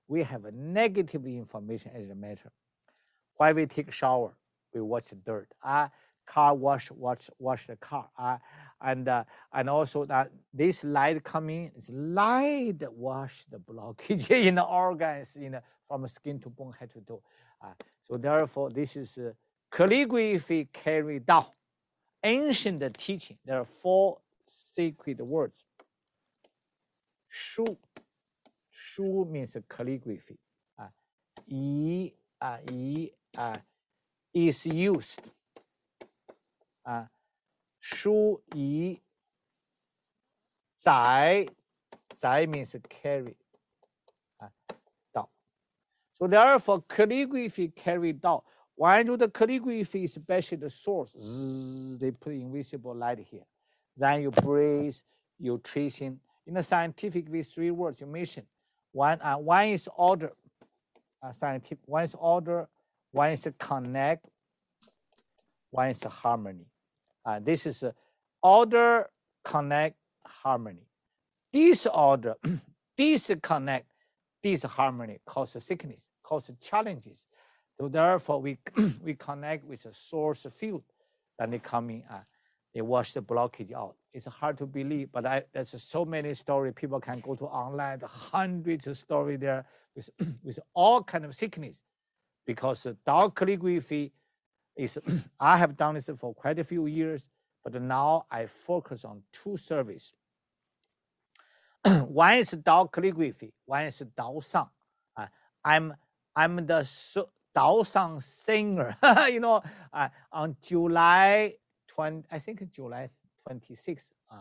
[0.08, 2.52] we have a negative information energy matter.
[3.36, 4.34] Why we take shower,
[4.74, 5.48] we watch the dirt.
[5.64, 5.88] Uh,
[6.28, 8.10] car wash, wash, wash the car.
[8.18, 8.38] Uh,
[8.82, 9.24] and uh,
[9.54, 15.36] and also that this light coming is light that wash the blockage in the organs
[15.36, 17.22] in the, from skin to bone, head to toe.
[17.64, 17.72] Uh,
[18.04, 19.32] so therefore, this is uh,
[19.78, 21.52] calligraphy carried out
[22.24, 23.38] ancient teaching.
[23.46, 25.66] There are four sacred words.
[27.30, 27.64] Shu,
[28.72, 30.40] shu means calligraphy.
[30.80, 30.88] Uh,
[31.46, 32.12] yi,
[32.42, 33.54] uh, yi, uh,
[34.34, 35.32] is used.
[36.84, 37.04] Uh,
[37.80, 39.00] shu yi
[40.80, 41.46] zai,
[42.20, 43.36] zai means carry.
[44.42, 44.48] Uh.
[46.20, 48.44] So therefore, calligraphy carried out
[48.78, 51.16] why do the calligraphy, especially the source,
[52.00, 53.42] they put invisible light here.
[53.98, 54.96] Then you breathe,
[55.40, 56.20] you tracing.
[56.46, 58.46] In the scientific way, three words you mention.
[58.92, 60.32] One, uh, one is order,
[61.24, 61.80] uh, scientific.
[61.86, 62.70] One is order.
[63.12, 64.30] One is connect.
[65.72, 66.68] One is harmony.
[67.26, 67.94] Uh, this is uh,
[68.44, 69.10] order,
[69.44, 70.88] connect, harmony.
[71.52, 72.36] Disorder,
[72.96, 73.88] disconnect,
[74.44, 77.26] disharmony causes sickness, causes challenges.
[77.80, 78.58] So therefore, we
[79.04, 80.84] we connect with the source field,
[81.38, 82.20] then they come in, uh,
[82.74, 83.96] they wash the blockage out.
[84.14, 86.74] It's hard to believe, but I, there's so many stories.
[86.76, 90.10] People can go to online, hundreds of stories there with,
[90.44, 91.84] with all kind of sickness,
[92.46, 94.12] because the Dao calligraphy
[94.76, 95.00] is
[95.40, 97.28] I have done this for quite a few years,
[97.64, 100.16] but now I focus on two service.
[102.08, 104.66] one is Dao calligraphy, one is Dao Sang.
[105.16, 105.28] Uh,
[105.64, 105.94] I'm
[106.36, 107.28] I'm the Dao
[107.86, 108.96] Sang singer.
[109.32, 109.62] you know,
[109.94, 111.54] uh, on July
[111.88, 113.10] 20, I think July
[113.50, 114.12] 26th.
[114.32, 114.36] Uh,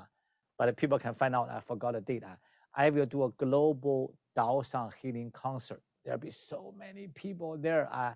[0.58, 1.48] but people can find out.
[1.50, 2.24] I forgot the date.
[2.24, 2.36] Uh,
[2.74, 5.80] I will do a global Dao Sang healing concert.
[6.04, 7.88] There'll be so many people there.
[7.92, 8.12] Uh,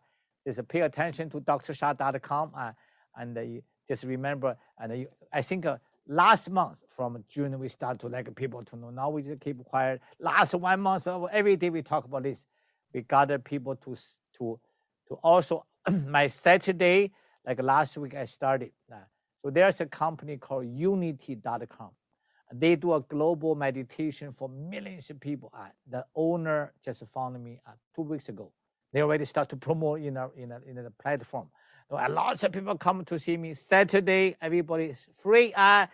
[0.47, 2.73] just pay attention to drsha.com uh,
[3.17, 3.43] and uh,
[3.89, 4.57] just remember.
[4.79, 8.77] And uh, I think uh, last month from June we start to like people to
[8.77, 8.91] know.
[8.91, 10.01] Now we just keep quiet.
[10.19, 12.47] Last one month every day we talk about this.
[12.93, 13.97] We gather people to
[14.39, 14.59] to
[15.17, 15.67] also
[16.07, 17.13] my Saturday
[17.47, 18.73] like last week I started.
[18.93, 18.97] Uh,
[19.37, 21.91] so there's a company called Unity.com.
[22.53, 25.51] They do a global meditation for millions of people.
[25.57, 28.53] Uh, the owner just found me uh, two weeks ago.
[28.93, 31.49] They already start to promote in a, in a, in a platform.
[31.91, 34.37] A lot of people come to see me Saturday.
[34.41, 35.53] Everybody free.
[35.55, 35.87] Uh,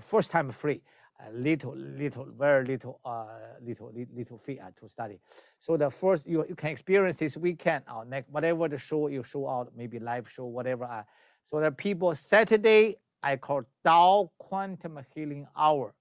[0.00, 0.82] first time free.
[1.28, 3.26] A little, little, very little, uh,
[3.62, 5.18] little, little fee uh, to study.
[5.58, 9.08] So the first you, you can experience this weekend or uh, next whatever the show
[9.08, 10.84] you show out, maybe live show, whatever.
[10.84, 11.02] Uh,
[11.44, 15.94] so the people Saturday I call Dao Quantum Healing Hour,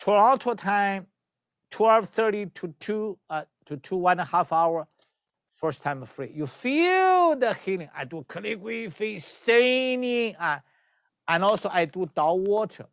[0.00, 1.06] Toronto time,
[1.70, 4.86] 12:30 to two uh, to two one and a half hour
[5.56, 6.32] first time free.
[6.34, 7.88] You feel the healing.
[7.96, 10.58] I do calligraphy, singing, uh,
[11.28, 12.86] and also I do Dao water.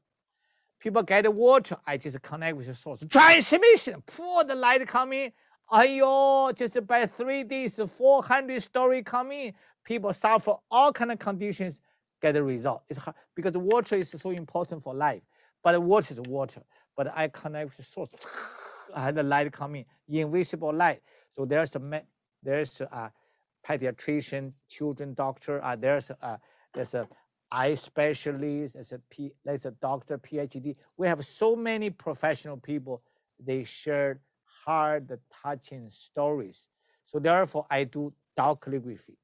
[0.84, 3.06] People get water, I just connect with the source.
[3.10, 5.32] Transmission, pour the light coming.
[5.72, 9.54] Ayo, just by three days, 400 story coming.
[9.86, 11.80] People suffer all kind of conditions,
[12.22, 12.84] get the result.
[12.90, 15.22] It's hard because water is so important for life.
[15.64, 16.62] But water is water.
[16.98, 18.10] But I connect with the source.
[18.94, 21.02] I had the light coming, invisible light.
[21.32, 22.02] So there's a
[22.44, 23.10] there's a
[23.66, 26.40] pediatrician, children doctor, uh, there's a,
[26.74, 27.08] there's a
[27.54, 30.76] eye specialist, as a, P, there's a doctor, PhD.
[30.98, 33.04] We have so many professional people.
[33.40, 34.20] They share
[34.66, 36.68] hard touching stories.
[37.06, 39.18] So therefore, I do Dao calligraphy.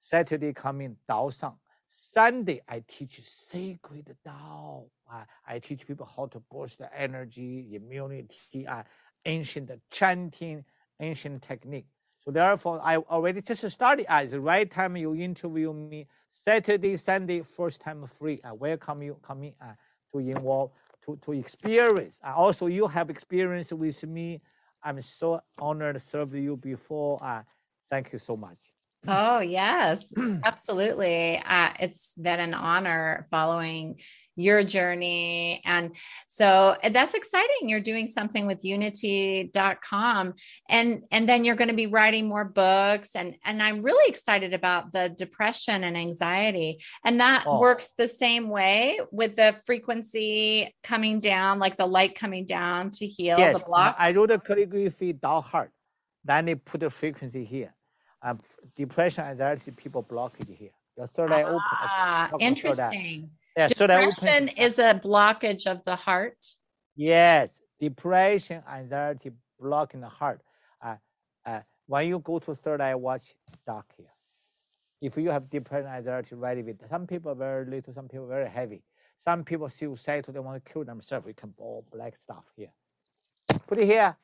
[0.00, 1.54] Saturday coming Dao Sang.
[1.86, 4.88] Sunday, I teach sacred Dao.
[5.10, 8.82] Uh, I teach people how to boost the energy, immunity, uh,
[9.24, 10.64] ancient chanting,
[11.00, 11.86] ancient technique.
[12.18, 14.10] So therefore, I already just started.
[14.10, 18.38] At the right time you interview me, Saturday, Sunday, first time free.
[18.44, 19.72] I welcome you coming uh,
[20.12, 20.72] to involve,
[21.06, 22.20] to, to experience.
[22.24, 24.40] Uh, also, you have experience with me.
[24.82, 27.22] I'm so honored to serve you before.
[27.22, 27.42] Uh,
[27.88, 28.58] thank you so much.
[29.06, 30.12] Oh, yes,
[30.44, 31.38] absolutely.
[31.38, 34.00] Uh, it's been an honor following
[34.38, 35.60] your journey.
[35.64, 35.94] And
[36.26, 37.68] so eh, that's exciting.
[37.68, 40.34] You're doing something with unity.com
[40.68, 44.54] and and then you're going to be writing more books and and I'm really excited
[44.54, 46.78] about the depression and anxiety.
[47.04, 47.60] And that oh.
[47.60, 53.06] works the same way with the frequency coming down like the light coming down to
[53.06, 53.96] heal yes, the blocks.
[53.98, 55.70] I wrote a calligraphy down heart.
[56.24, 57.74] Then they put the frequency here.
[58.20, 58.38] Um,
[58.76, 60.70] depression, anxiety, people block it here.
[60.96, 61.60] Your third eye open.
[61.62, 63.30] Ah, interesting.
[63.58, 66.46] Yeah, depression so is a blockage of the heart.
[66.94, 70.42] Yes, depression, anxiety, blocking the heart.
[70.80, 70.94] Uh,
[71.44, 73.34] uh, when you go to third eye, watch
[73.66, 74.14] dark here.
[75.00, 78.84] If you have depression, anxiety, ready with some people very little, some people very heavy.
[79.18, 81.26] Some people suicidal, they want to kill themselves.
[81.26, 82.70] You can all black stuff here.
[83.66, 84.16] Put it here.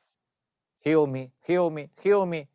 [0.79, 2.47] Heal me, heal me, heal me.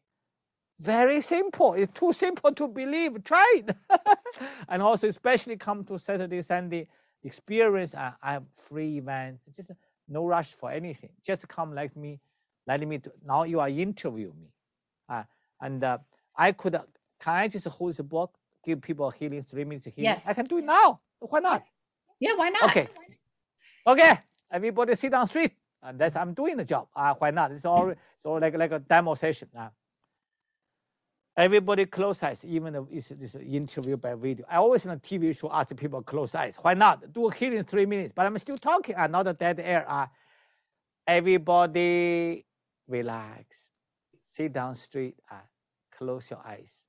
[0.81, 1.74] Very simple.
[1.74, 3.22] It's too simple to believe.
[3.22, 3.76] Try it.
[4.68, 6.89] and also, especially come to Saturday, Sunday
[7.22, 7.95] experience.
[7.95, 9.41] I, I have free event.
[9.55, 9.72] Just
[10.09, 11.11] no rush for anything.
[11.22, 12.18] Just come like me.
[12.66, 12.97] Let me.
[12.97, 14.49] Do, now you are interview me.
[15.07, 15.24] Uh,
[15.61, 15.99] and uh,
[16.35, 16.74] I could.
[16.74, 16.85] Uh,
[17.20, 18.33] can I just hold the book,
[18.64, 20.05] give people healing, three minutes healing?
[20.05, 20.22] Yes.
[20.26, 21.01] I can do it now.
[21.18, 21.62] Why not?
[22.20, 22.70] Yeah, why not?
[22.70, 22.89] Okay.
[23.87, 24.18] Okay.
[24.51, 25.53] Everybody sit down straight.
[25.83, 26.89] And that's I'm doing the job.
[26.97, 27.53] Uh, why not?
[27.53, 29.49] It's all it's all like like a demo session.
[29.55, 29.68] Uh.
[31.41, 34.45] Everybody close eyes, even if it's this interview by video.
[34.47, 36.59] I always a TV show ask people close eyes.
[36.61, 37.14] Why not?
[37.14, 38.95] Do a healing three minutes, but I'm still talking.
[38.95, 39.86] I'm not a dead air.
[39.88, 40.07] Uh,
[41.07, 42.45] everybody
[42.86, 43.70] relax.
[44.26, 45.16] Sit down straight.
[45.30, 45.36] Uh,
[45.97, 46.84] close your eyes.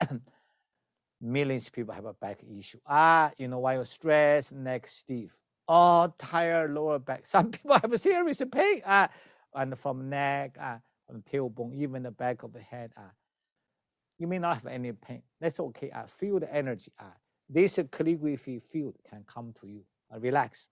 [1.20, 2.78] Millions of people have a back issue.
[2.88, 5.38] Ah, you know why you're stressed, neck stiff.
[5.68, 7.24] Oh, tired lower back.
[7.24, 8.82] Some people have a serious pain.
[8.84, 9.08] Ah,
[9.54, 12.90] and from neck, ah, from tailbone, even the back of the head.
[12.98, 13.12] Ah
[14.20, 15.22] you may not have any pain.
[15.40, 15.90] That's okay.
[15.92, 16.92] I feel the energy.
[17.00, 17.04] Uh,
[17.48, 19.82] this calligraphy field can come to you.
[20.14, 20.68] Uh, relax.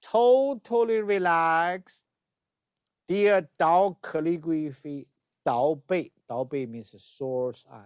[0.00, 2.04] Totally relax.
[3.08, 5.06] Dear Dao calligraphy,
[5.46, 6.10] Dao Bei.
[6.30, 7.78] Dao Bei means source uh,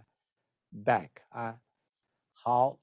[0.70, 1.22] back.
[1.34, 1.52] Uh,
[2.44, 2.78] how?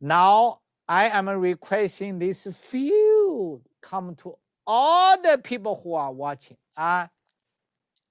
[0.00, 4.34] Now I am requesting this field come to
[4.66, 6.56] all the people who are watching.
[6.76, 7.06] Uh,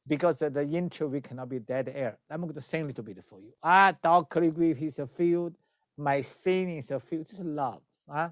[0.10, 2.18] because the interview cannot be dead air.
[2.30, 3.54] I'm going to sing a little bit for you.
[3.62, 5.56] Ah, Dao calligraphy is a field.
[5.96, 7.28] My singing is a field.
[7.28, 7.82] Just love.
[8.10, 8.32] Ah.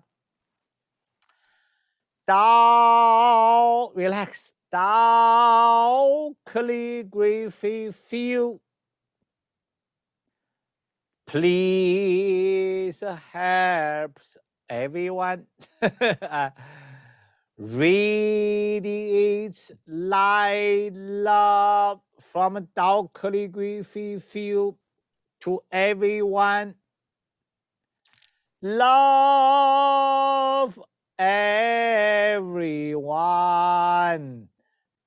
[2.28, 4.54] Dao, relax.
[4.74, 8.60] Dao calligraphy field.
[11.28, 14.20] Please help
[14.68, 15.46] everyone.
[17.60, 18.92] Radiates
[19.88, 24.76] light love from Tao calligraphy field
[25.40, 26.76] to everyone.
[28.62, 29.60] Love
[31.18, 32.48] everyone.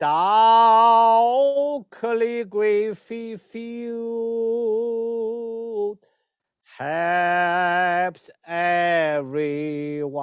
[0.00, 4.99] Tao calligraphy field
[6.78, 10.20] helps everyone.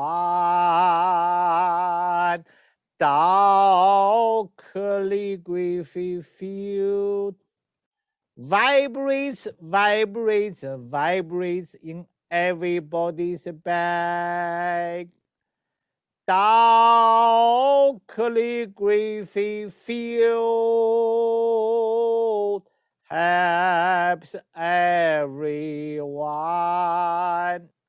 [2.99, 7.35] Tao calligraphy field
[8.37, 15.07] vibrates, vibrates, vibrates in everybody's back.
[16.27, 21.56] Tao calligraphy field
[23.09, 26.09] helps everyone.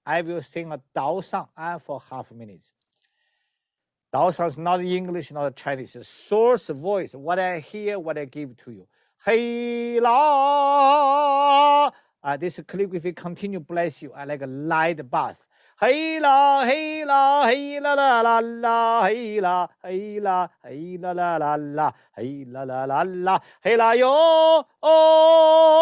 [0.07, 2.73] I will sing a Dao song uh, for half minutes.
[4.14, 5.97] Dao song is not English, not Chinese.
[5.97, 7.14] It's source voice.
[7.14, 8.87] What I hear, what I give to you.
[9.25, 11.91] Hey la.
[12.23, 14.12] Uh, this calligraphy continue bless you.
[14.12, 15.47] I like a light bath.
[15.81, 21.12] Hey la, hey la, hey la la la la, hey la, hey la, hey la
[21.12, 25.79] la la la, hey la la la la, hey la yo, oh,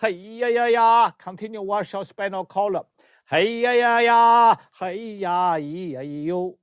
[0.00, 1.10] hey ya ya ya.
[1.18, 2.84] Continue wash your spinal column.
[3.30, 6.54] Hey ya ya ya, hey ya yi ya yo.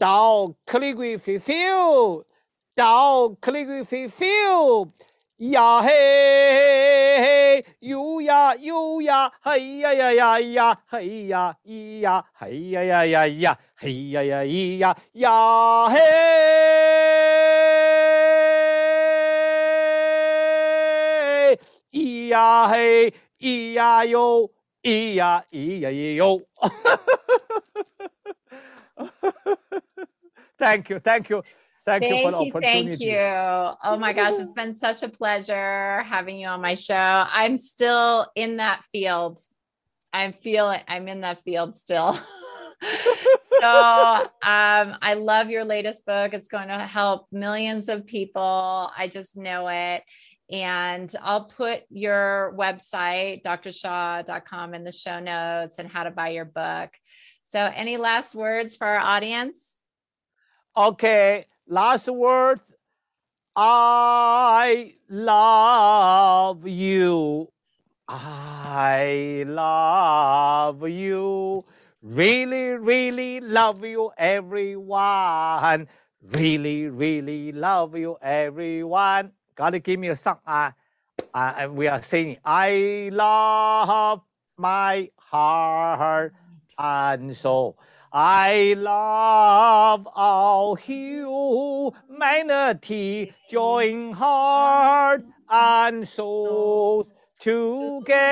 [0.00, 2.24] Dao calligraphy field.
[2.78, 4.92] Dao calligraphy field.
[5.37, 5.89] 呀嘿
[7.19, 15.97] 嘿，哟呀哟呀，嘿呀呀呀呀，嘿呀咿呀，嘿呀呀呀呀，嘿呀呀咿呀呀嘿，
[21.91, 24.51] 咿呀嘿，咿呀哟，
[24.83, 26.41] 咿呀咿呀咿哟。
[30.57, 31.43] Thank you, thank you.
[31.84, 32.56] Thank, you for the Thank you.
[32.56, 32.96] opportunity.
[32.96, 33.76] Thank you.
[33.84, 36.94] Oh my gosh, it's been such a pleasure having you on my show.
[36.94, 39.38] I'm still in that field.
[40.12, 42.14] I'm feeling I'm in that field still.
[43.60, 43.68] so
[44.42, 46.34] um, I love your latest book.
[46.34, 48.90] It's going to help millions of people.
[48.96, 50.02] I just know it.
[50.50, 56.44] And I'll put your website, drsha.com, in the show notes and how to buy your
[56.44, 56.90] book.
[57.44, 59.76] So, any last words for our audience?
[60.76, 62.72] Okay, last words.
[63.54, 67.48] I love you.
[68.08, 71.62] I love you.
[72.02, 75.88] Really, really love you, everyone.
[76.22, 79.32] Really, really love you, everyone.
[79.54, 80.38] Gotta give me a song.
[80.46, 80.70] Uh,
[81.34, 82.38] uh, and we are singing.
[82.44, 84.20] I love
[84.56, 86.34] my heart
[86.78, 87.78] and soul.
[88.18, 91.94] I love all humanity,
[93.46, 98.22] join heart and souls together.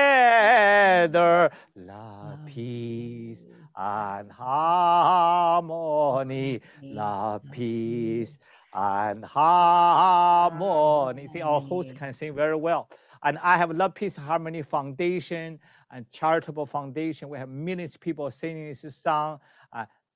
[1.75, 3.45] Love, peace,
[3.77, 6.61] and harmony.
[6.81, 8.39] Love, peace,
[8.73, 11.27] and harmony.
[11.27, 12.89] See, our host can sing very well.
[13.21, 15.59] And I have Love, Peace, Harmony Foundation
[15.91, 17.29] and Charitable Foundation.
[17.29, 19.39] We have millions of people singing this song.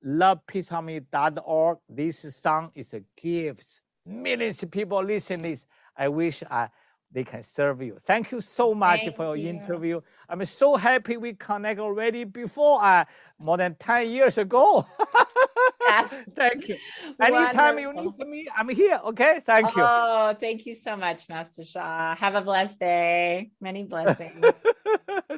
[0.05, 1.77] LovePeaceHarmony.org.
[1.89, 3.81] This song is a gift.
[4.05, 5.65] Millions of people listen this.
[5.97, 6.67] I wish uh,
[7.11, 7.97] they can serve you.
[8.05, 9.49] Thank you so much Thank for your you.
[9.49, 10.01] interview.
[10.29, 13.05] I'm so happy we connect already before uh,
[13.39, 14.85] more than 10 years ago.
[16.35, 16.77] Thank you.
[17.19, 18.99] Anytime you need me, I'm here.
[19.05, 19.39] Okay.
[19.43, 19.83] Thank you.
[19.83, 22.15] Oh, thank you so much, Master Sha.
[22.15, 23.51] Have a blessed day.
[23.59, 24.45] Many blessings.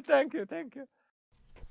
[0.06, 0.44] thank you.
[0.44, 0.86] Thank you.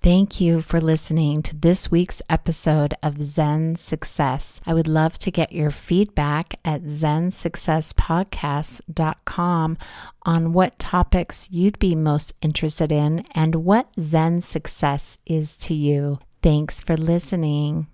[0.04, 4.60] Thank you for listening to this week's episode of Zen Success.
[4.66, 9.78] I would love to get your feedback at zensuccesspodcast.com
[10.24, 16.18] on what topics you'd be most interested in and what Zen success is to you.
[16.42, 17.86] Thanks for listening.